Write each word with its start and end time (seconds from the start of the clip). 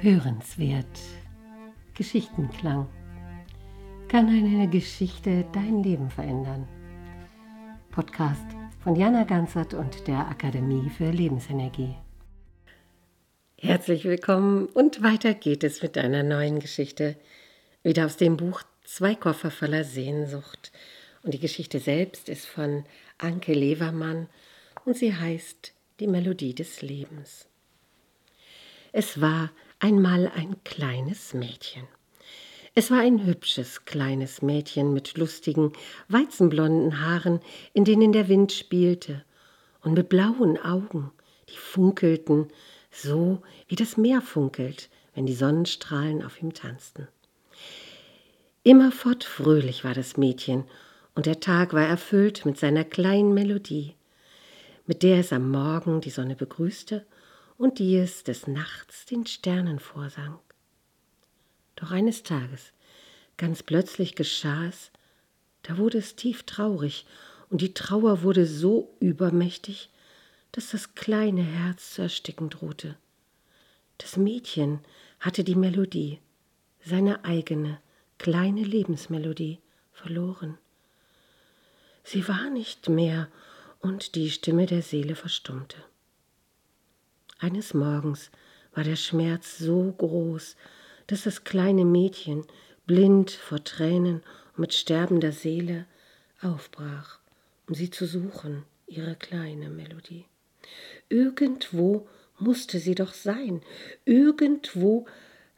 Hörenswert. 0.00 0.86
Geschichtenklang. 1.94 2.88
Kann 4.06 4.28
eine 4.28 4.68
Geschichte 4.68 5.44
dein 5.52 5.82
Leben 5.82 6.08
verändern? 6.08 6.68
Podcast 7.90 8.46
von 8.78 8.94
Jana 8.94 9.24
Ganzert 9.24 9.74
und 9.74 10.06
der 10.06 10.28
Akademie 10.28 10.88
für 10.88 11.10
Lebensenergie. 11.10 11.96
Herzlich 13.56 14.04
willkommen 14.04 14.66
und 14.66 15.02
weiter 15.02 15.34
geht 15.34 15.64
es 15.64 15.82
mit 15.82 15.98
einer 15.98 16.22
neuen 16.22 16.60
Geschichte. 16.60 17.16
Wieder 17.82 18.06
aus 18.06 18.16
dem 18.16 18.36
Buch 18.36 18.62
Zwei 18.84 19.16
Koffer 19.16 19.50
voller 19.50 19.82
Sehnsucht. 19.82 20.70
Und 21.24 21.34
die 21.34 21.40
Geschichte 21.40 21.80
selbst 21.80 22.28
ist 22.28 22.46
von 22.46 22.84
Anke 23.18 23.52
Levermann 23.52 24.28
und 24.84 24.96
sie 24.96 25.12
heißt 25.12 25.72
Die 25.98 26.06
Melodie 26.06 26.54
des 26.54 26.82
Lebens. 26.82 27.48
Es 28.92 29.20
war 29.20 29.50
einmal 29.80 30.30
ein 30.34 30.56
kleines 30.64 31.34
Mädchen. 31.34 31.84
Es 32.74 32.90
war 32.90 33.00
ein 33.00 33.24
hübsches 33.26 33.84
kleines 33.84 34.42
Mädchen 34.42 34.92
mit 34.92 35.16
lustigen, 35.16 35.72
weizenblonden 36.08 37.00
Haaren, 37.00 37.40
in 37.72 37.84
denen 37.84 38.12
der 38.12 38.28
Wind 38.28 38.52
spielte, 38.52 39.24
und 39.82 39.94
mit 39.94 40.08
blauen 40.08 40.58
Augen, 40.58 41.10
die 41.48 41.56
funkelten, 41.56 42.48
so 42.90 43.42
wie 43.68 43.76
das 43.76 43.96
Meer 43.96 44.20
funkelt, 44.20 44.90
wenn 45.14 45.26
die 45.26 45.34
Sonnenstrahlen 45.34 46.24
auf 46.24 46.40
ihm 46.42 46.54
tanzten. 46.54 47.08
Immerfort 48.64 49.24
fröhlich 49.24 49.84
war 49.84 49.94
das 49.94 50.16
Mädchen, 50.16 50.64
und 51.14 51.26
der 51.26 51.40
Tag 51.40 51.72
war 51.72 51.86
erfüllt 51.86 52.44
mit 52.44 52.58
seiner 52.58 52.84
kleinen 52.84 53.34
Melodie, 53.34 53.94
mit 54.86 55.02
der 55.02 55.18
es 55.18 55.32
am 55.32 55.50
Morgen 55.50 56.00
die 56.00 56.10
Sonne 56.10 56.36
begrüßte 56.36 57.04
und 57.58 57.80
die 57.80 57.96
es 57.96 58.24
des 58.24 58.46
Nachts 58.46 59.04
den 59.04 59.26
Sternen 59.26 59.80
vorsang. 59.80 60.38
Doch 61.76 61.90
eines 61.90 62.22
Tages, 62.22 62.72
ganz 63.36 63.62
plötzlich 63.62 64.14
geschah 64.14 64.66
es, 64.66 64.90
da 65.62 65.76
wurde 65.76 65.98
es 65.98 66.16
tief 66.16 66.44
traurig, 66.44 67.04
und 67.50 67.60
die 67.62 67.74
Trauer 67.74 68.22
wurde 68.22 68.46
so 68.46 68.94
übermächtig, 69.00 69.90
dass 70.52 70.70
das 70.70 70.94
kleine 70.94 71.42
Herz 71.42 71.94
zu 71.94 72.02
ersticken 72.02 72.50
drohte. 72.50 72.96
Das 73.96 74.16
Mädchen 74.16 74.80
hatte 75.18 75.44
die 75.44 75.54
Melodie, 75.54 76.20
seine 76.84 77.24
eigene, 77.24 77.80
kleine 78.18 78.62
Lebensmelodie, 78.62 79.58
verloren. 79.92 80.58
Sie 82.04 82.28
war 82.28 82.50
nicht 82.50 82.88
mehr, 82.88 83.28
und 83.80 84.14
die 84.14 84.30
Stimme 84.30 84.66
der 84.66 84.82
Seele 84.82 85.14
verstummte. 85.14 85.76
Eines 87.40 87.72
Morgens 87.72 88.32
war 88.74 88.82
der 88.82 88.96
Schmerz 88.96 89.58
so 89.58 89.94
groß, 89.96 90.56
dass 91.06 91.22
das 91.22 91.44
kleine 91.44 91.84
Mädchen, 91.84 92.44
blind 92.86 93.30
vor 93.30 93.62
Tränen 93.62 94.22
und 94.52 94.58
mit 94.58 94.74
sterbender 94.74 95.30
Seele, 95.30 95.86
aufbrach, 96.42 97.20
um 97.68 97.74
sie 97.74 97.90
zu 97.90 98.06
suchen, 98.06 98.64
ihre 98.88 99.14
kleine 99.14 99.70
Melodie. 99.70 100.24
Irgendwo 101.08 102.08
musste 102.38 102.80
sie 102.80 102.96
doch 102.96 103.14
sein, 103.14 103.62
irgendwo 104.04 105.06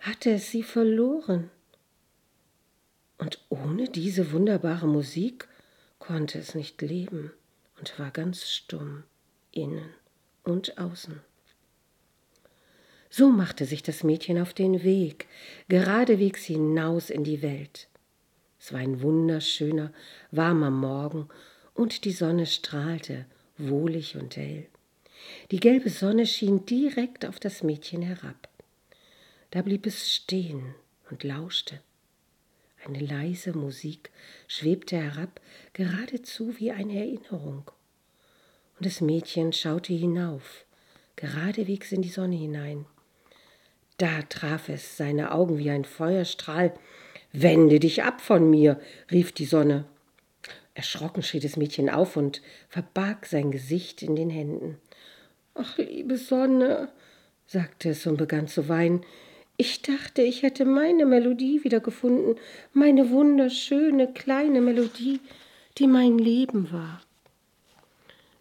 hatte 0.01 0.33
es 0.33 0.51
sie 0.51 0.63
verloren. 0.63 1.51
Und 3.17 3.43
ohne 3.49 3.89
diese 3.89 4.33
wunderbare 4.33 4.87
Musik 4.87 5.49
konnte 5.99 6.39
es 6.39 6.55
nicht 6.55 6.83
leben 6.83 7.33
und 7.79 7.99
war 7.99 8.11
ganz 8.11 8.51
stumm, 8.51 9.05
innen 9.51 9.95
und 10.45 10.79
außen. 10.79 11.21
So 13.13 13.29
machte 13.29 13.65
sich 13.65 13.83
das 13.83 14.05
Mädchen 14.05 14.41
auf 14.41 14.55
den 14.55 14.85
Weg, 14.85 15.27
geradewegs 15.69 16.45
hinaus 16.45 17.11
in 17.11 17.25
die 17.25 17.43
Welt. 17.43 17.89
Es 18.61 18.73
war 18.73 18.79
ein 18.79 19.03
wunderschöner, 19.03 19.93
warmer 20.31 20.71
Morgen 20.71 21.29
und 21.75 22.05
die 22.05 22.13
Sonne 22.13 22.47
strahlte 22.47 23.27
wohlig 23.59 24.17
und 24.17 24.37
hell. 24.37 24.67
Die 25.51 25.59
gelbe 25.59 25.91
Sonne 25.91 26.25
schien 26.25 26.65
direkt 26.67 27.27
auf 27.27 27.41
das 27.41 27.65
Mädchen 27.65 28.03
herab. 28.03 28.49
Da 29.51 29.63
blieb 29.63 29.87
es 29.87 30.15
stehen 30.15 30.75
und 31.11 31.25
lauschte. 31.25 31.81
Eine 32.87 33.01
leise 33.01 33.53
Musik 33.53 34.11
schwebte 34.47 34.97
herab, 34.97 35.41
geradezu 35.73 36.59
wie 36.59 36.71
eine 36.71 36.99
Erinnerung. 36.99 37.71
Und 38.79 38.87
das 38.87 39.01
Mädchen 39.01 39.53
schaute 39.53 39.93
hinauf, 39.93 40.65
geradewegs 41.17 41.91
in 41.93 42.03
die 42.03 42.09
Sonne 42.09 42.37
hinein. 42.37 42.87
Da 44.01 44.23
traf 44.23 44.71
es 44.71 44.97
seine 44.97 45.31
Augen 45.31 45.59
wie 45.59 45.69
ein 45.69 45.85
Feuerstrahl. 45.85 46.73
Wende 47.35 47.79
dich 47.79 48.03
ab 48.03 48.23
von 48.23 48.49
mir, 48.49 48.81
rief 49.11 49.31
die 49.33 49.45
Sonne. 49.45 49.85
Erschrocken 50.73 51.23
schrie 51.23 51.39
das 51.39 51.59
Mädchen 51.59 51.91
auf 51.91 52.17
und 52.17 52.41
verbarg 52.71 53.27
sein 53.27 53.51
Gesicht 53.51 54.01
in 54.01 54.17
den 54.17 54.31
Händen. 54.31 54.79
Ach, 55.53 55.77
liebe 55.77 56.17
Sonne, 56.17 56.89
sagte 57.45 57.91
es 57.91 58.07
und 58.07 58.17
begann 58.17 58.49
zu 58.49 58.71
weinen. 58.71 59.05
Ich 59.59 59.83
dachte, 59.83 60.23
ich 60.23 60.43
hätte 60.43 60.65
meine 60.65 61.05
Melodie 61.05 61.63
wiedergefunden, 61.63 62.37
meine 62.73 63.11
wunderschöne 63.11 64.11
kleine 64.15 64.63
Melodie, 64.63 65.21
die 65.77 65.87
mein 65.87 66.17
Leben 66.17 66.73
war. 66.73 67.03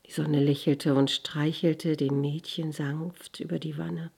Die 0.06 0.14
Sonne 0.14 0.40
lächelte 0.40 0.94
und 0.96 1.12
streichelte 1.12 1.98
dem 1.98 2.22
Mädchen 2.22 2.72
sanft 2.72 3.42
über 3.42 3.60
die 3.60 3.78
Wanne. 3.78 4.10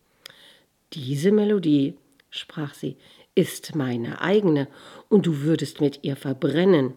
Diese 0.94 1.32
Melodie, 1.32 1.98
sprach 2.30 2.74
sie, 2.74 2.98
ist 3.34 3.76
meine 3.76 4.22
eigene, 4.22 4.68
und 5.08 5.26
du 5.26 5.42
würdest 5.42 5.80
mit 5.80 6.04
ihr 6.04 6.16
verbrennen. 6.16 6.94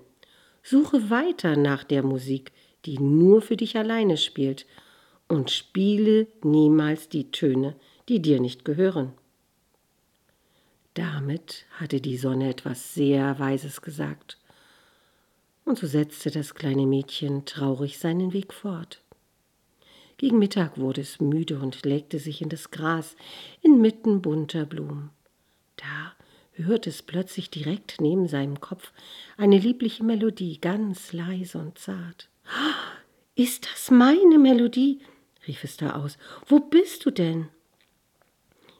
Suche 0.62 1.10
weiter 1.10 1.56
nach 1.56 1.84
der 1.84 2.02
Musik, 2.02 2.52
die 2.86 2.98
nur 2.98 3.40
für 3.40 3.56
dich 3.56 3.76
alleine 3.76 4.16
spielt, 4.16 4.66
und 5.28 5.50
spiele 5.50 6.26
niemals 6.42 7.08
die 7.08 7.30
Töne, 7.30 7.76
die 8.08 8.20
dir 8.20 8.40
nicht 8.40 8.64
gehören. 8.64 9.12
Damit 10.94 11.66
hatte 11.72 12.00
die 12.00 12.16
Sonne 12.16 12.50
etwas 12.50 12.94
sehr 12.94 13.38
Weises 13.38 13.80
gesagt, 13.80 14.38
und 15.64 15.78
so 15.78 15.86
setzte 15.86 16.30
das 16.30 16.54
kleine 16.54 16.86
Mädchen 16.86 17.46
traurig 17.46 17.98
seinen 17.98 18.32
Weg 18.32 18.52
fort. 18.52 19.00
Gegen 20.16 20.38
Mittag 20.38 20.78
wurde 20.78 21.00
es 21.00 21.20
müde 21.20 21.58
und 21.58 21.84
legte 21.84 22.18
sich 22.18 22.40
in 22.40 22.48
das 22.48 22.70
Gras 22.70 23.16
inmitten 23.62 24.22
bunter 24.22 24.64
Blumen. 24.64 25.10
Da 25.76 26.14
hörte 26.52 26.90
es 26.90 27.02
plötzlich 27.02 27.50
direkt 27.50 28.00
neben 28.00 28.28
seinem 28.28 28.60
Kopf 28.60 28.92
eine 29.36 29.58
liebliche 29.58 30.04
Melodie, 30.04 30.60
ganz 30.60 31.12
leise 31.12 31.58
und 31.58 31.78
zart. 31.78 32.28
Ist 33.34 33.66
das 33.66 33.90
meine 33.90 34.38
Melodie? 34.38 35.00
rief 35.46 35.64
es 35.64 35.76
da 35.76 35.96
aus. 35.96 36.16
Wo 36.46 36.60
bist 36.60 37.04
du 37.04 37.10
denn? 37.10 37.48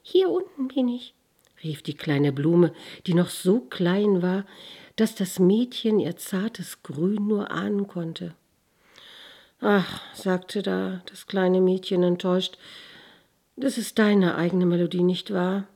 Hier 0.03 0.29
unten 0.29 0.69
bin 0.69 0.89
ich, 0.89 1.15
rief 1.63 1.83
die 1.83 1.95
kleine 1.95 2.33
Blume, 2.33 2.73
die 3.07 3.15
noch 3.15 3.31
so 3.31 3.61
klein 3.61 4.23
war, 4.23 4.47
dass 4.97 5.15
das 5.15 5.39
Mädchen 5.39 5.99
ihr 5.99 6.17
zartes 6.17 6.83
Grün 6.83 7.27
nur 7.27 7.51
ahnen 7.51 7.89
konnte. 7.89 8.35
Ach, 9.67 10.03
sagte 10.15 10.61
da 10.61 11.01
das 11.07 11.27
kleine 11.27 11.63
Mädchen 11.63 12.03
enttäuscht, 12.03 12.59
das 13.57 13.79
ist 13.79 13.99
deine 13.99 14.35
eigene 14.35 14.67
Melodie, 14.67 15.03
nicht 15.03 15.33
wahr? 15.33 15.67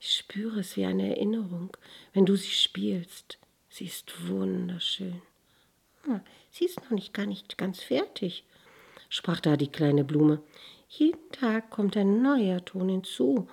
Ich 0.00 0.16
spüre 0.16 0.58
es 0.58 0.76
wie 0.76 0.84
eine 0.84 1.10
Erinnerung, 1.10 1.70
wenn 2.12 2.26
du 2.26 2.34
sie 2.34 2.50
spielst. 2.50 3.38
Sie 3.68 3.84
ist 3.84 4.26
wunderschön. 4.28 5.22
Ah, 6.08 6.18
sie 6.50 6.64
ist 6.64 6.82
noch 6.82 6.90
nicht 6.90 7.14
gar 7.14 7.26
nicht 7.26 7.56
ganz 7.56 7.78
fertig, 7.78 8.44
sprach 9.08 9.38
da 9.38 9.56
die 9.56 9.70
kleine 9.70 10.02
Blume. 10.02 10.42
Jeden 10.88 11.30
Tag 11.30 11.70
kommt 11.70 11.96
ein 11.96 12.22
neuer 12.22 12.64
Ton 12.64 12.88
hinzu, 12.88 13.46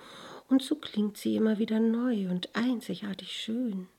und 0.49 0.63
so 0.63 0.77
klingt 0.77 1.17
sie 1.17 1.35
immer 1.35 1.59
wieder 1.59 1.79
neu 1.79 2.31
und 2.31 2.49
einzigartig 2.55 3.31
schön. 3.31 3.89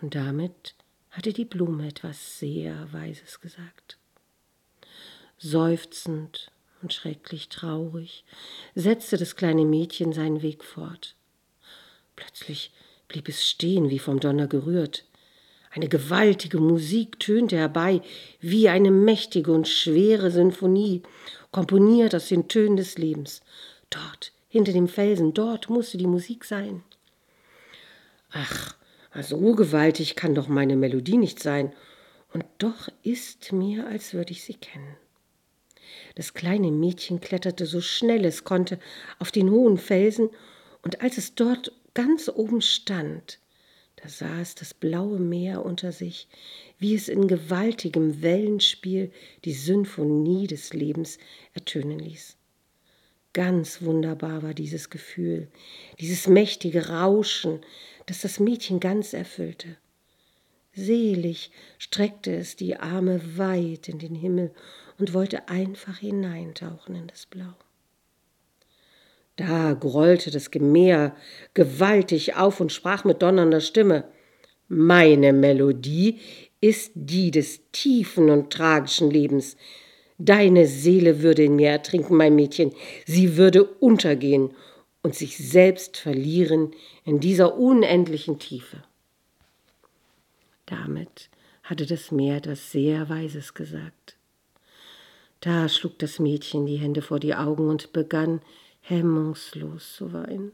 Und 0.00 0.14
damit 0.14 0.74
hatte 1.10 1.34
die 1.34 1.44
Blume 1.44 1.88
etwas 1.88 2.38
sehr 2.38 2.90
Weises 2.94 3.42
gesagt. 3.42 3.98
Seufzend 5.38 6.50
und 6.82 6.92
schrecklich 6.92 7.48
traurig 7.48 8.24
setzte 8.74 9.16
das 9.16 9.36
kleine 9.36 9.64
Mädchen 9.64 10.12
seinen 10.12 10.42
Weg 10.42 10.64
fort. 10.64 11.16
Plötzlich 12.16 12.70
blieb 13.08 13.28
es 13.28 13.44
stehen, 13.44 13.90
wie 13.90 13.98
vom 13.98 14.20
Donner 14.20 14.46
gerührt. 14.46 15.04
Eine 15.70 15.88
gewaltige 15.88 16.58
Musik 16.58 17.18
tönte 17.18 17.56
herbei, 17.56 18.00
wie 18.40 18.68
eine 18.68 18.92
mächtige 18.92 19.50
und 19.50 19.66
schwere 19.66 20.30
Sinfonie, 20.30 21.02
komponiert 21.50 22.14
aus 22.14 22.28
den 22.28 22.46
Tönen 22.46 22.76
des 22.76 22.96
Lebens. 22.96 23.40
Dort, 23.90 24.32
hinter 24.48 24.72
dem 24.72 24.86
Felsen, 24.86 25.34
dort 25.34 25.68
musste 25.68 25.98
die 25.98 26.06
Musik 26.06 26.44
sein. 26.44 26.84
Ach, 28.30 28.76
so 29.20 29.54
gewaltig 29.54 30.14
kann 30.16 30.34
doch 30.34 30.48
meine 30.48 30.76
Melodie 30.76 31.16
nicht 31.16 31.40
sein, 31.40 31.72
und 32.32 32.44
doch 32.58 32.88
ist 33.02 33.52
mir, 33.52 33.86
als 33.86 34.14
würde 34.14 34.32
ich 34.32 34.44
sie 34.44 34.54
kennen. 34.54 34.96
Das 36.14 36.34
kleine 36.34 36.70
Mädchen 36.70 37.20
kletterte 37.20 37.66
so 37.66 37.80
schnell 37.80 38.24
es 38.24 38.44
konnte 38.44 38.78
auf 39.18 39.30
den 39.30 39.50
hohen 39.50 39.78
Felsen 39.78 40.30
Und 40.82 41.00
als 41.00 41.18
es 41.18 41.34
dort 41.34 41.72
ganz 41.94 42.28
oben 42.28 42.60
stand, 42.60 43.38
da 43.96 44.08
sah 44.08 44.40
es 44.40 44.54
das 44.54 44.74
blaue 44.74 45.18
Meer 45.18 45.64
unter 45.64 45.92
sich, 45.92 46.28
wie 46.78 46.94
es 46.94 47.08
in 47.08 47.26
gewaltigem 47.26 48.20
Wellenspiel 48.20 49.10
die 49.44 49.54
Symphonie 49.54 50.46
des 50.46 50.74
Lebens 50.74 51.18
ertönen 51.54 51.98
ließ. 51.98 52.36
Ganz 53.32 53.82
wunderbar 53.82 54.42
war 54.42 54.54
dieses 54.54 54.90
Gefühl, 54.90 55.48
dieses 56.00 56.28
mächtige 56.28 56.88
Rauschen, 56.88 57.60
das 58.06 58.20
das 58.20 58.38
Mädchen 58.38 58.78
ganz 58.78 59.12
erfüllte. 59.12 59.76
Selig 60.72 61.50
streckte 61.78 62.34
es 62.34 62.56
die 62.56 62.76
Arme 62.76 63.38
weit 63.38 63.88
in 63.88 63.98
den 63.98 64.14
Himmel 64.14 64.52
und 64.98 65.14
wollte 65.14 65.48
einfach 65.48 65.98
hineintauchen 65.98 66.94
in 66.94 67.06
das 67.06 67.26
Blau. 67.26 67.54
Da 69.36 69.72
grollte 69.72 70.30
das 70.30 70.50
Gemäher 70.50 71.16
gewaltig 71.54 72.36
auf 72.36 72.60
und 72.60 72.72
sprach 72.72 73.04
mit 73.04 73.22
donnernder 73.22 73.60
Stimme 73.60 74.04
Meine 74.68 75.32
Melodie 75.32 76.20
ist 76.60 76.92
die 76.94 77.30
des 77.30 77.60
tiefen 77.72 78.30
und 78.30 78.52
tragischen 78.52 79.10
Lebens. 79.10 79.56
Deine 80.18 80.66
Seele 80.66 81.22
würde 81.22 81.44
in 81.44 81.56
mir 81.56 81.70
ertrinken, 81.70 82.16
mein 82.16 82.36
Mädchen, 82.36 82.72
sie 83.04 83.36
würde 83.36 83.64
untergehen 83.64 84.54
und 85.02 85.16
sich 85.16 85.36
selbst 85.36 85.96
verlieren 85.96 86.72
in 87.04 87.18
dieser 87.18 87.58
unendlichen 87.58 88.38
Tiefe. 88.38 88.84
Damit 90.66 91.28
hatte 91.64 91.86
das 91.86 92.12
Meer 92.12 92.36
etwas 92.36 92.70
sehr 92.70 93.08
Weises 93.08 93.54
gesagt. 93.54 94.13
Da 95.44 95.68
schlug 95.68 95.98
das 95.98 96.18
Mädchen 96.18 96.64
die 96.64 96.76
Hände 96.76 97.02
vor 97.02 97.20
die 97.20 97.34
Augen 97.34 97.68
und 97.68 97.92
begann 97.92 98.40
hemmungslos 98.80 99.94
zu 99.94 100.14
weinen. 100.14 100.52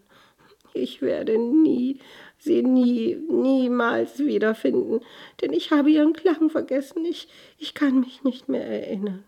Ich 0.75 1.01
werde 1.01 1.39
nie, 1.39 2.01
sie 2.39 2.65
nie, 2.65 3.15
niemals 3.15 4.19
wiederfinden, 4.19 4.99
denn 5.41 5.53
ich 5.53 5.71
habe 5.71 5.93
ihren 5.93 6.13
Klang 6.13 6.51
vergessen. 6.51 7.05
Ich, 7.05 7.29
ich 7.57 7.75
kann 7.75 8.01
mich 8.01 8.25
nicht 8.25 8.49
mehr 8.49 8.67
erinnern. 8.67 9.23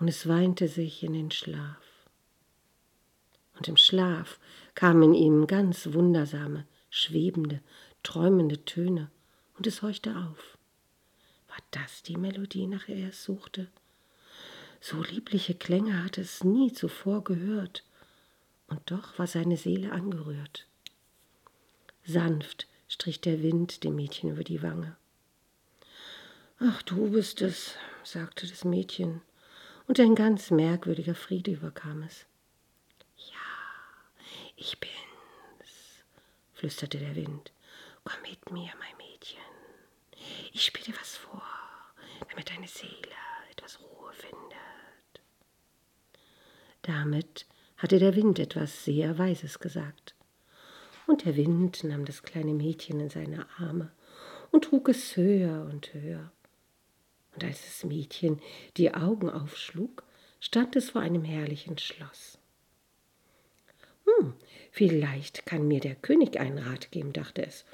Und 0.00 0.08
es 0.08 0.26
weinte 0.26 0.66
sich 0.66 1.04
in 1.04 1.12
den 1.12 1.30
Schlaf. 1.30 2.08
Und 3.56 3.68
im 3.68 3.76
Schlaf 3.76 4.40
kamen 4.74 5.14
ihm 5.14 5.46
ganz 5.46 5.92
wundersame, 5.92 6.66
schwebende, 6.90 7.60
träumende 8.02 8.64
Töne, 8.64 9.12
und 9.56 9.68
es 9.68 9.80
horchte 9.82 10.10
auf. 10.16 10.58
War 11.46 11.62
das 11.70 12.02
die 12.02 12.16
Melodie, 12.16 12.66
nach 12.66 12.86
der 12.86 12.96
er 12.96 13.12
suchte? 13.12 13.68
So 14.90 15.02
liebliche 15.02 15.54
Klänge 15.54 16.02
hatte 16.02 16.22
es 16.22 16.44
nie 16.44 16.72
zuvor 16.72 17.22
gehört, 17.22 17.84
und 18.68 18.90
doch 18.90 19.18
war 19.18 19.26
seine 19.26 19.58
Seele 19.58 19.92
angerührt. 19.92 20.66
Sanft 22.06 22.66
strich 22.88 23.20
der 23.20 23.42
Wind 23.42 23.84
dem 23.84 23.96
Mädchen 23.96 24.30
über 24.30 24.44
die 24.44 24.62
Wange. 24.62 24.96
Ach, 26.58 26.80
du 26.84 27.10
bist 27.10 27.42
es, 27.42 27.74
sagte 28.02 28.46
das 28.46 28.64
Mädchen, 28.64 29.20
und 29.86 30.00
ein 30.00 30.14
ganz 30.14 30.50
merkwürdiger 30.50 31.14
Friede 31.14 31.50
überkam 31.50 32.02
es. 32.04 32.24
Ja, 33.18 34.14
ich 34.56 34.80
bin's, 34.80 36.02
flüsterte 36.54 36.96
der 36.96 37.14
Wind. 37.14 37.52
Komm 38.04 38.22
mit 38.22 38.50
mir, 38.52 38.72
mein 38.78 38.96
Mädchen. 38.96 39.42
Ich 40.54 40.64
spiele 40.64 40.86
dir 40.86 40.98
was 40.98 41.14
vor, 41.18 41.44
damit 42.30 42.48
deine 42.48 42.68
Seele 42.68 43.12
etwas 43.50 43.78
Ruhe 43.80 44.14
findet. 44.14 44.48
Damit 47.00 47.46
hatte 47.76 48.00
der 48.00 48.16
Wind 48.16 48.40
etwas 48.40 48.84
sehr 48.84 49.18
Weises 49.18 49.60
gesagt. 49.60 50.16
Und 51.06 51.24
der 51.24 51.36
Wind 51.36 51.84
nahm 51.84 52.04
das 52.04 52.24
kleine 52.24 52.52
Mädchen 52.52 52.98
in 52.98 53.08
seine 53.08 53.46
Arme 53.56 53.92
und 54.50 54.64
trug 54.64 54.88
es 54.88 55.16
höher 55.16 55.68
und 55.70 55.94
höher. 55.94 56.32
Und 57.34 57.44
als 57.44 57.62
das 57.64 57.84
Mädchen 57.84 58.40
die 58.76 58.92
Augen 58.94 59.30
aufschlug, 59.30 60.02
stand 60.40 60.74
es 60.74 60.90
vor 60.90 61.00
einem 61.00 61.22
herrlichen 61.22 61.78
Schloss. 61.78 62.38
Hm, 64.04 64.34
vielleicht 64.72 65.46
kann 65.46 65.68
mir 65.68 65.78
der 65.78 65.94
König 65.94 66.40
einen 66.40 66.58
Rat 66.58 66.90
geben, 66.90 67.12
dachte 67.12 67.46
es, 67.46 67.64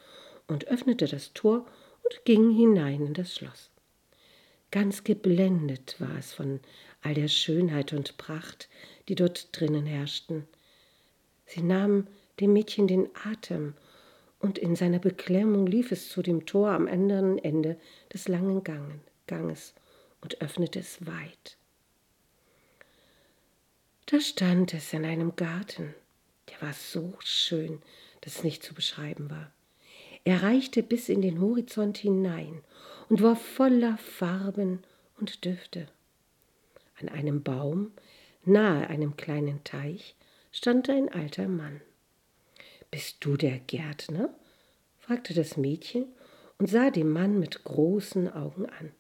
und 0.48 0.66
öffnete 0.66 1.06
das 1.06 1.32
Tor 1.32 1.64
und 2.02 2.26
ging 2.26 2.50
hinein 2.50 3.06
in 3.06 3.14
das 3.14 3.36
Schloss. 3.36 3.70
Ganz 4.70 5.02
geblendet 5.02 5.96
war 5.98 6.18
es 6.18 6.34
von 6.34 6.60
all 7.04 7.14
der 7.14 7.28
Schönheit 7.28 7.92
und 7.92 8.16
Pracht, 8.16 8.68
die 9.08 9.14
dort 9.14 9.48
drinnen 9.52 9.86
herrschten. 9.86 10.48
Sie 11.46 11.62
nahm 11.62 12.08
dem 12.40 12.52
Mädchen 12.52 12.88
den 12.88 13.08
Atem, 13.24 13.74
und 14.40 14.58
in 14.58 14.76
seiner 14.76 14.98
Beklemmung 14.98 15.66
lief 15.66 15.90
es 15.90 16.10
zu 16.10 16.20
dem 16.20 16.44
Tor 16.44 16.70
am 16.70 16.86
anderen 16.86 17.38
Ende 17.38 17.78
des 18.12 18.28
langen 18.28 18.62
Ganges 19.26 19.72
und 20.20 20.42
öffnete 20.42 20.80
es 20.80 21.06
weit. 21.06 21.56
Da 24.04 24.20
stand 24.20 24.74
es 24.74 24.92
in 24.92 25.06
einem 25.06 25.34
Garten, 25.34 25.94
der 26.50 26.60
war 26.60 26.74
so 26.74 27.14
schön, 27.20 27.80
dass 28.20 28.36
es 28.36 28.44
nicht 28.44 28.62
zu 28.62 28.74
beschreiben 28.74 29.30
war. 29.30 29.50
Er 30.24 30.42
reichte 30.42 30.82
bis 30.82 31.08
in 31.08 31.22
den 31.22 31.40
Horizont 31.40 31.96
hinein 31.96 32.62
und 33.08 33.22
war 33.22 33.36
voller 33.36 33.96
Farben 33.96 34.82
und 35.18 35.46
Düfte. 35.46 35.88
An 37.00 37.08
einem 37.08 37.42
Baum 37.42 37.92
Nahe 38.44 38.88
einem 38.88 39.16
kleinen 39.16 39.64
Teich 39.64 40.16
stand 40.52 40.90
ein 40.90 41.08
alter 41.08 41.48
Mann. 41.48 41.80
Bist 42.90 43.24
du 43.24 43.36
der 43.36 43.58
Gärtner? 43.58 44.34
fragte 44.98 45.34
das 45.34 45.56
Mädchen 45.56 46.06
und 46.58 46.68
sah 46.68 46.90
den 46.90 47.08
Mann 47.08 47.38
mit 47.38 47.64
großen 47.64 48.32
Augen 48.32 48.66
an. 48.66 48.92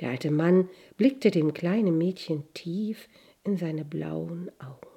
Der 0.00 0.10
alte 0.10 0.30
Mann 0.30 0.68
blickte 0.96 1.30
dem 1.30 1.54
kleinen 1.54 1.96
Mädchen 1.96 2.44
tief 2.54 3.08
in 3.44 3.56
seine 3.56 3.84
blauen 3.84 4.50
Augen. 4.58 4.88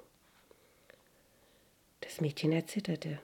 Das 2.00 2.20
Mädchen 2.20 2.52
erzitterte. 2.52 3.20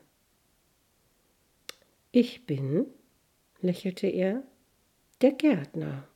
Ich 2.11 2.47
bin, 2.47 2.87
lächelte 3.61 4.07
er, 4.07 4.43
der 5.23 5.33
Gärtner. 5.33 6.07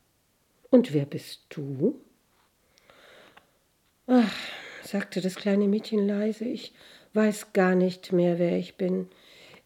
Und 0.69 0.93
wer 0.93 1.05
bist 1.05 1.45
du? 1.49 1.99
Ach, 4.09 4.33
sagte 4.83 5.19
das 5.19 5.35
kleine 5.35 5.67
Mädchen 5.67 6.07
leise, 6.07 6.45
ich 6.45 6.71
weiß 7.13 7.51
gar 7.51 7.75
nicht 7.75 8.13
mehr, 8.13 8.39
wer 8.39 8.57
ich 8.57 8.75
bin. 8.75 9.09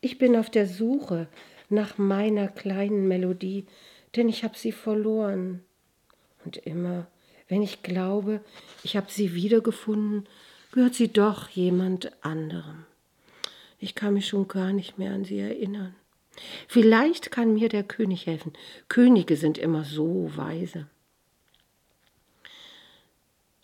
Ich 0.01 0.17
bin 0.17 0.35
auf 0.35 0.49
der 0.49 0.65
Suche 0.65 1.27
nach 1.69 1.99
meiner 1.99 2.47
kleinen 2.47 3.07
Melodie, 3.07 3.67
denn 4.15 4.27
ich 4.29 4.43
habe 4.43 4.57
sie 4.57 4.71
verloren. 4.71 5.63
Und 6.43 6.57
immer, 6.57 7.05
wenn 7.49 7.61
ich 7.61 7.83
glaube, 7.83 8.41
ich 8.83 8.97
habe 8.97 9.11
sie 9.11 9.35
wiedergefunden, 9.35 10.27
gehört 10.71 10.95
sie 10.95 11.09
doch 11.09 11.49
jemand 11.49 12.11
anderem. 12.23 12.85
Ich 13.77 13.93
kann 13.93 14.15
mich 14.15 14.27
schon 14.27 14.47
gar 14.47 14.73
nicht 14.73 14.97
mehr 14.97 15.13
an 15.13 15.23
sie 15.23 15.37
erinnern. 15.37 15.95
Vielleicht 16.67 17.29
kann 17.29 17.53
mir 17.53 17.69
der 17.69 17.83
König 17.83 18.25
helfen. 18.25 18.53
Könige 18.87 19.35
sind 19.35 19.59
immer 19.59 19.83
so 19.83 20.31
weise. 20.35 20.87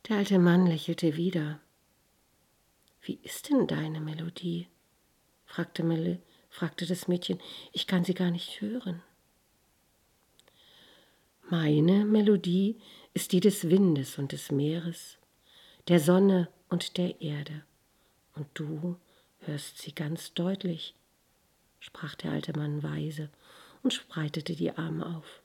Der 0.08 0.18
alte 0.18 0.40
Mann 0.40 0.66
lächelte 0.66 1.18
wieder. 1.18 1.60
Wie 3.02 3.20
ist 3.24 3.50
denn 3.50 3.68
deine 3.68 4.00
Melodie? 4.00 4.68
fragte, 5.46 5.84
Melle, 5.84 6.22
fragte 6.50 6.86
das 6.86 7.10
Mädchen. 7.10 7.42
Ich 7.74 7.88
kann 7.88 8.06
sie 8.06 8.14
gar 8.14 8.32
nicht 8.32 8.62
hören. 8.62 9.02
Meine 11.50 12.06
Melodie 12.06 12.80
ist 13.14 13.34
die 13.34 13.42
des 13.42 13.70
Windes 13.70 14.18
und 14.18 14.32
des 14.32 14.50
Meeres, 14.50 15.18
der 15.90 16.00
Sonne 16.00 16.48
und 16.70 16.98
der 16.98 17.20
Erde. 17.22 17.64
Und 18.34 18.48
du 18.54 18.98
hörst 19.40 19.80
sie 19.80 19.94
ganz 19.94 20.34
deutlich, 20.34 20.96
sprach 21.80 22.16
der 22.16 22.32
alte 22.32 22.58
Mann 22.58 22.82
weise 22.82 23.30
und 23.84 23.94
spreitete 23.94 24.56
die 24.56 24.72
Arme 24.72 25.06
auf. 25.18 25.42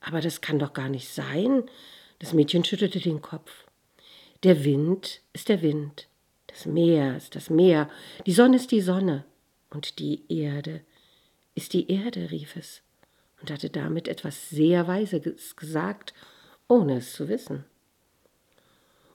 Aber 0.00 0.22
das 0.22 0.40
kann 0.40 0.58
doch 0.58 0.72
gar 0.72 0.88
nicht 0.88 1.08
sein, 1.08 1.64
das 2.24 2.32
Mädchen 2.32 2.64
schüttelte 2.64 3.00
den 3.00 3.20
Kopf. 3.20 3.66
Der 4.44 4.64
Wind 4.64 5.20
ist 5.34 5.50
der 5.50 5.60
Wind, 5.60 6.08
das 6.46 6.64
Meer 6.64 7.18
ist 7.18 7.36
das 7.36 7.50
Meer, 7.50 7.90
die 8.24 8.32
Sonne 8.32 8.56
ist 8.56 8.70
die 8.70 8.80
Sonne 8.80 9.26
und 9.68 9.98
die 9.98 10.22
Erde 10.30 10.80
ist 11.54 11.74
die 11.74 11.90
Erde, 11.92 12.30
rief 12.30 12.56
es 12.56 12.80
und 13.42 13.50
hatte 13.50 13.68
damit 13.68 14.08
etwas 14.08 14.48
sehr 14.48 14.88
Weises 14.88 15.54
gesagt, 15.54 16.14
ohne 16.66 16.96
es 16.96 17.12
zu 17.12 17.28
wissen. 17.28 17.66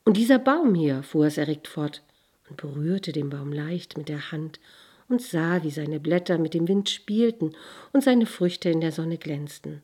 Und 0.06 0.16
dieser 0.16 0.38
Baum 0.38 0.76
hier, 0.76 1.02
fuhr 1.02 1.26
es 1.26 1.40
erregt 1.40 1.68
fort 1.68 2.04
und 2.48 2.58
berührte 2.58 3.12
den 3.12 3.32
Baum 3.32 3.52
leicht 3.52 3.98
mit 3.98 4.08
der 4.08 4.32
Hand 4.32 4.60
und 5.08 5.20
sah, 5.20 5.64
wie 5.64 5.72
seine 5.72 6.00
Blätter 6.00 6.38
mit 6.38 6.54
dem 6.54 6.68
Wind 6.68 6.92
spielten 6.92 7.56
und 7.92 8.04
seine 8.04 8.28
Früchte 8.28 8.70
in 8.70 8.82
der 8.82 8.92
Sonne 8.92 9.18
glänzten. 9.18 9.82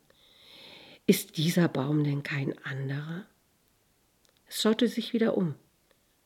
Ist 1.08 1.38
dieser 1.38 1.68
Baum 1.68 2.04
denn 2.04 2.24
kein 2.24 2.58
anderer? 2.66 3.28
Es 4.48 4.62
schaute 4.62 4.88
sich 4.88 5.14
wieder 5.14 5.38
um, 5.38 5.54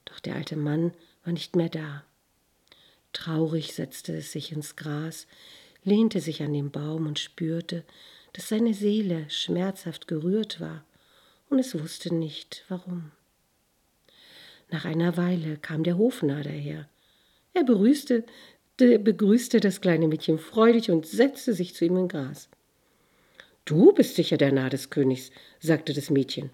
doch 0.06 0.22
der 0.22 0.36
alte 0.36 0.56
Mann 0.56 0.94
war 1.26 1.34
nicht 1.34 1.58
mehr 1.58 1.68
da. 1.68 2.06
Traurig 3.12 3.74
setzte 3.74 4.16
es 4.16 4.32
sich 4.32 4.54
ins 4.54 4.78
Gras, 4.78 5.28
lehnte 5.84 6.22
sich 6.22 6.42
an 6.44 6.54
den 6.54 6.72
Baum 6.72 7.08
und 7.08 7.20
spürte, 7.20 7.84
dass 8.32 8.48
seine 8.48 8.74
Seele 8.74 9.30
schmerzhaft 9.30 10.08
gerührt 10.08 10.62
war, 10.62 10.86
und 11.50 11.60
es 11.60 11.78
wusste 11.78 12.14
nicht 12.14 12.64
warum. 12.70 13.12
Nach 14.70 14.86
einer 14.86 15.18
Weile 15.18 15.58
kam 15.58 15.84
der 15.84 15.98
Hofnarr 15.98 16.44
daher. 16.44 16.88
Er 17.54 17.64
begrüßte, 17.64 18.24
begrüßte 18.78 19.60
das 19.60 19.82
kleine 19.82 20.08
Mädchen 20.08 20.40
freudig 20.40 20.90
und 20.90 21.06
setzte 21.06 21.54
sich 21.54 21.76
zu 21.76 21.84
ihm 21.84 21.98
im 21.98 22.08
Gras. 22.08 22.50
Du 23.70 23.94
bist 23.94 24.16
sicher 24.16 24.38
der 24.38 24.52
Narr 24.52 24.72
des 24.72 24.90
Königs, 24.90 25.30
sagte 25.60 25.94
das 25.94 26.10
Mädchen. 26.10 26.50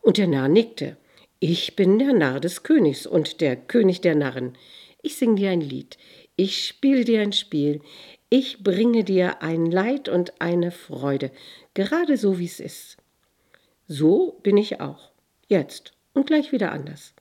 Und 0.00 0.16
der 0.16 0.26
Narr 0.26 0.48
nickte. 0.48 0.96
Ich 1.38 1.76
bin 1.76 1.98
der 1.98 2.14
Narr 2.14 2.40
des 2.40 2.62
Königs 2.62 3.06
und 3.06 3.42
der 3.42 3.54
König 3.54 4.00
der 4.00 4.14
Narren. 4.14 4.56
Ich 5.02 5.16
sing 5.16 5.36
dir 5.36 5.50
ein 5.50 5.60
Lied, 5.60 5.98
ich 6.36 6.66
spiele 6.66 7.04
dir 7.04 7.20
ein 7.20 7.34
Spiel, 7.34 7.82
ich 8.30 8.64
bringe 8.64 9.04
dir 9.04 9.42
ein 9.42 9.66
Leid 9.66 10.08
und 10.08 10.40
eine 10.40 10.70
Freude, 10.70 11.32
gerade 11.74 12.16
so 12.16 12.38
wie 12.38 12.46
es 12.46 12.60
ist. 12.60 12.96
So 13.86 14.40
bin 14.42 14.56
ich 14.56 14.80
auch, 14.80 15.12
jetzt 15.48 15.92
und 16.14 16.28
gleich 16.28 16.50
wieder 16.50 16.72
anders. 16.72 17.12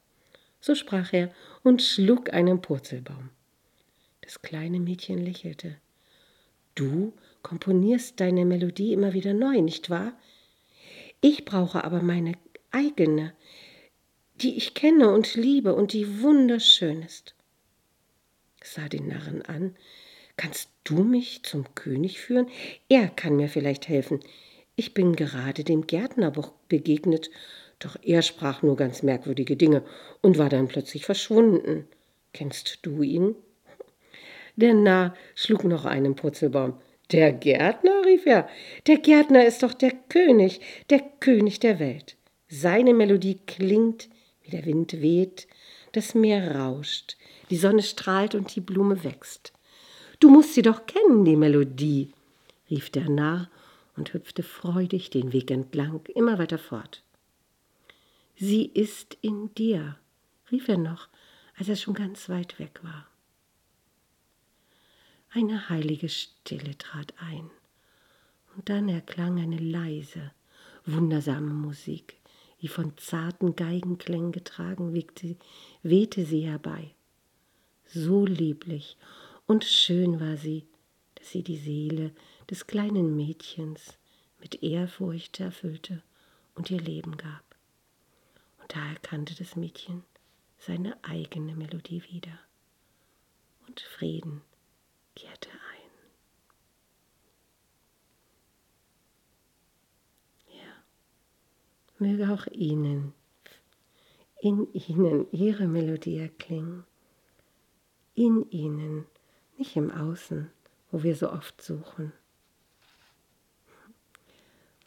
So 0.61 0.73
sprach 0.73 1.11
er 1.11 1.33
und 1.63 1.81
schlug 1.81 2.31
einen 2.31 2.61
Purzelbaum. 2.61 3.29
Das 4.21 4.41
kleine 4.41 4.79
Mädchen 4.79 5.17
lächelte. 5.17 5.75
Du 6.75 7.11
komponierst 7.43 8.19
deine 8.19 8.45
Melodie 8.45 8.93
immer 8.93 9.13
wieder 9.13 9.33
neu, 9.33 9.61
nicht 9.61 9.89
wahr? 9.89 10.13
Ich 11.21 11.45
brauche 11.45 11.83
aber 11.83 12.01
meine 12.01 12.33
eigene, 12.71 13.33
die 14.35 14.57
ich 14.57 14.73
kenne 14.73 15.11
und 15.11 15.35
liebe 15.35 15.75
und 15.75 15.93
die 15.93 16.21
wunderschön 16.21 17.03
ist. 17.03 17.35
sah 18.63 18.89
den 18.89 19.07
Narren 19.07 19.43
an. 19.43 19.75
Kannst 20.35 20.69
du 20.83 21.03
mich 21.03 21.43
zum 21.43 21.75
König 21.75 22.19
führen? 22.19 22.47
Er 22.89 23.07
kann 23.07 23.35
mir 23.35 23.49
vielleicht 23.49 23.87
helfen. 23.87 24.19
Ich 24.75 24.95
bin 24.95 25.15
gerade 25.15 25.63
dem 25.63 25.85
Gärtner 25.85 26.31
begegnet 26.67 27.29
doch 27.83 27.97
er 28.01 28.21
sprach 28.21 28.61
nur 28.61 28.77
ganz 28.77 29.03
merkwürdige 29.03 29.57
Dinge 29.57 29.83
und 30.21 30.37
war 30.37 30.49
dann 30.49 30.67
plötzlich 30.67 31.05
verschwunden. 31.05 31.87
Kennst 32.31 32.79
du 32.83 33.01
ihn? 33.01 33.35
Der 34.55 34.73
Narr 34.73 35.15
schlug 35.35 35.63
noch 35.65 35.85
einen 35.85 36.15
Purzelbaum. 36.15 36.79
Der 37.13 37.31
Gärtner, 37.31 38.03
rief 38.05 38.25
er. 38.25 38.49
Der 38.87 38.97
Gärtner 38.97 39.45
ist 39.45 39.61
doch 39.61 39.75
der 39.75 39.91
König, 39.91 40.61
der 40.89 40.99
König 40.99 41.59
der 41.59 41.77
Welt. 41.77 42.17
Seine 42.47 42.95
Melodie 42.95 43.39
klingt, 43.45 44.09
wie 44.41 44.49
der 44.49 44.65
Wind 44.65 44.99
weht, 44.99 45.47
das 45.91 46.15
Meer 46.15 46.55
rauscht, 46.55 47.17
die 47.51 47.57
Sonne 47.57 47.83
strahlt 47.83 48.33
und 48.33 48.55
die 48.55 48.61
Blume 48.61 49.03
wächst. 49.03 49.53
Du 50.19 50.31
musst 50.31 50.55
sie 50.55 50.63
doch 50.63 50.87
kennen, 50.87 51.23
die 51.23 51.35
Melodie, 51.35 52.11
rief 52.71 52.89
der 52.89 53.07
Narr 53.07 53.47
und 53.95 54.13
hüpfte 54.13 54.41
freudig 54.41 55.11
den 55.11 55.33
Weg 55.33 55.51
entlang, 55.51 56.01
immer 56.15 56.39
weiter 56.39 56.57
fort. 56.57 57.03
Sie 58.35 58.65
ist 58.65 59.17
in 59.21 59.53
dir, 59.53 59.99
rief 60.51 60.67
er 60.67 60.79
noch, 60.79 61.09
als 61.59 61.69
er 61.69 61.75
schon 61.75 61.93
ganz 61.93 62.27
weit 62.27 62.57
weg 62.57 62.79
war. 62.81 63.07
Eine 65.35 65.67
heilige 65.67 66.09
Stille 66.09 66.77
trat 66.77 67.15
ein, 67.17 67.49
und 68.55 68.69
dann 68.69 68.87
erklang 68.87 69.39
eine 69.39 69.57
leise, 69.57 70.31
wundersame 70.85 71.51
Musik, 71.51 72.19
wie 72.59 72.67
von 72.67 72.95
zarten 72.99 73.55
Geigenklängen 73.55 74.31
getragen, 74.31 74.93
wehte, 74.93 75.35
wehte 75.81 76.23
sie 76.23 76.41
herbei. 76.41 76.93
So 77.87 78.27
lieblich 78.27 78.95
und 79.47 79.63
schön 79.63 80.19
war 80.19 80.37
sie, 80.37 80.67
dass 81.15 81.31
sie 81.31 81.41
die 81.41 81.57
Seele 81.57 82.11
des 82.51 82.67
kleinen 82.67 83.15
Mädchens 83.15 83.97
mit 84.39 84.61
Ehrfurcht 84.61 85.39
erfüllte 85.39 86.03
und 86.53 86.69
ihr 86.69 86.79
Leben 86.79 87.17
gab. 87.17 87.55
Und 88.61 88.75
da 88.75 88.87
erkannte 88.87 89.33
das 89.33 89.55
Mädchen 89.55 90.03
seine 90.59 91.03
eigene 91.03 91.55
Melodie 91.55 92.03
wieder. 92.11 92.37
Und 93.67 93.79
Frieden 93.81 94.43
kehrte 95.15 95.49
ein. 95.49 95.91
Ja, 100.55 100.83
möge 101.99 102.31
auch 102.33 102.47
Ihnen, 102.47 103.13
in 104.41 104.71
Ihnen 104.73 105.27
Ihre 105.31 105.67
Melodie 105.67 106.17
erklingen. 106.17 106.85
In 108.15 108.49
Ihnen, 108.51 109.05
nicht 109.57 109.75
im 109.75 109.89
Außen, 109.89 110.51
wo 110.91 111.03
wir 111.03 111.15
so 111.15 111.31
oft 111.31 111.61
suchen. 111.61 112.13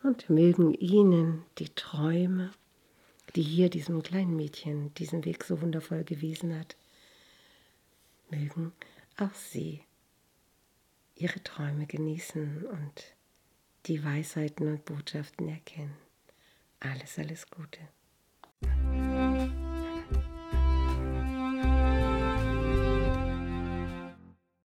Und 0.02 0.30
mögen 0.30 0.75
Ihnen 0.75 1.45
die 1.59 1.71
Träume, 1.71 2.52
die 3.35 3.42
hier 3.42 3.68
diesem 3.68 4.02
kleinen 4.02 4.37
Mädchen 4.37 4.95
diesen 4.95 5.25
Weg 5.25 5.42
so 5.42 5.61
wundervoll 5.61 6.04
gewiesen 6.04 6.56
hat, 6.56 6.76
mögen 8.30 8.73
auch 9.18 9.35
sie 9.35 9.86
ihre 11.17 11.43
Träume 11.43 11.87
genießen 11.87 12.67
und 12.67 13.17
die 13.87 14.05
Weisheiten 14.05 14.69
und 14.69 14.85
Botschaften 14.85 15.49
erkennen. 15.49 15.97
Alles, 16.81 17.19
alles 17.19 17.51
Gute. 17.51 17.81